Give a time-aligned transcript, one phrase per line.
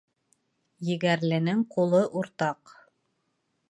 [0.87, 2.77] Егәрленең ҡулы уртаҡ.